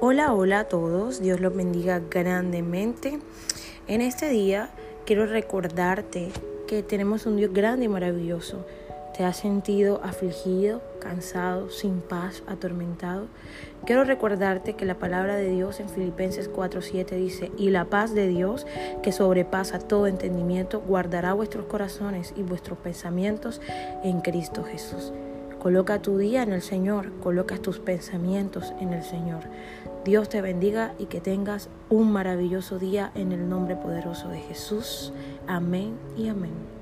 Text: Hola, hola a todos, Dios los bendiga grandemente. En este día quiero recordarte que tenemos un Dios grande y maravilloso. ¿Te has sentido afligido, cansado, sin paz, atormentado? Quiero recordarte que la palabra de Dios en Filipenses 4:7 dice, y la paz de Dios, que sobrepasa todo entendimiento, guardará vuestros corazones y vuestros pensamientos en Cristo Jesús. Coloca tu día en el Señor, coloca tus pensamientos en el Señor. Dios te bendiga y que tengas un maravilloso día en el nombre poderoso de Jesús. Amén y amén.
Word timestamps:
Hola, 0.00 0.32
hola 0.32 0.60
a 0.60 0.64
todos, 0.68 1.20
Dios 1.20 1.40
los 1.40 1.56
bendiga 1.56 2.00
grandemente. 2.08 3.18
En 3.88 4.00
este 4.00 4.28
día 4.28 4.70
quiero 5.04 5.26
recordarte 5.26 6.28
que 6.68 6.84
tenemos 6.84 7.26
un 7.26 7.36
Dios 7.36 7.52
grande 7.52 7.86
y 7.86 7.88
maravilloso. 7.88 8.64
¿Te 9.16 9.24
has 9.24 9.38
sentido 9.38 10.00
afligido, 10.04 10.82
cansado, 11.00 11.68
sin 11.70 12.00
paz, 12.00 12.44
atormentado? 12.46 13.26
Quiero 13.86 14.04
recordarte 14.04 14.74
que 14.74 14.84
la 14.84 15.00
palabra 15.00 15.34
de 15.34 15.50
Dios 15.50 15.80
en 15.80 15.88
Filipenses 15.88 16.48
4:7 16.48 17.16
dice, 17.16 17.50
y 17.58 17.70
la 17.70 17.86
paz 17.86 18.14
de 18.14 18.28
Dios, 18.28 18.68
que 19.02 19.10
sobrepasa 19.10 19.80
todo 19.80 20.06
entendimiento, 20.06 20.80
guardará 20.80 21.32
vuestros 21.32 21.66
corazones 21.66 22.34
y 22.36 22.44
vuestros 22.44 22.78
pensamientos 22.78 23.60
en 24.04 24.20
Cristo 24.20 24.62
Jesús. 24.62 25.12
Coloca 25.60 26.00
tu 26.00 26.18
día 26.18 26.42
en 26.44 26.52
el 26.52 26.62
Señor, 26.62 27.10
coloca 27.20 27.58
tus 27.58 27.80
pensamientos 27.80 28.72
en 28.80 28.92
el 28.92 29.02
Señor. 29.02 29.40
Dios 30.04 30.28
te 30.28 30.40
bendiga 30.40 30.94
y 30.98 31.06
que 31.06 31.20
tengas 31.20 31.68
un 31.90 32.12
maravilloso 32.12 32.78
día 32.78 33.10
en 33.14 33.32
el 33.32 33.48
nombre 33.48 33.74
poderoso 33.74 34.28
de 34.28 34.38
Jesús. 34.38 35.12
Amén 35.48 35.98
y 36.16 36.28
amén. 36.28 36.77